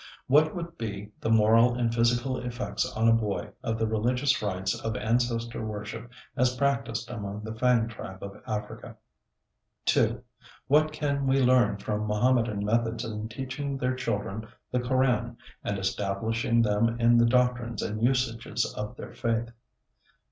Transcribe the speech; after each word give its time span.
What 0.25 0.55
would 0.55 0.79
be 0.79 1.11
the 1.19 1.29
moral 1.29 1.75
and 1.75 1.93
physical 1.93 2.35
effects 2.39 2.91
on 2.93 3.07
a 3.07 3.13
boy, 3.13 3.51
of 3.61 3.77
the 3.77 3.85
religious 3.85 4.41
rites 4.41 4.73
of 4.83 4.95
ancestor 4.95 5.63
worship 5.63 6.09
as 6.35 6.55
practiced 6.55 7.07
among 7.11 7.43
the 7.43 7.53
Fang 7.53 7.87
tribe 7.87 8.23
of 8.23 8.41
Africa? 8.47 8.95
2. 9.85 10.23
What 10.65 10.91
can 10.91 11.27
we 11.27 11.39
learn 11.39 11.77
from 11.77 12.07
Mohammedan 12.07 12.65
methods 12.65 13.05
in 13.05 13.29
teaching 13.29 13.77
their 13.77 13.93
children 13.95 14.47
the 14.71 14.79
Koran, 14.79 15.37
and 15.63 15.77
establishing 15.77 16.63
them 16.63 16.99
in 16.99 17.19
the 17.19 17.27
doctrines 17.27 17.83
and 17.83 18.01
usages 18.01 18.65
of 18.73 18.97
their 18.97 19.13
faith? 19.13 19.51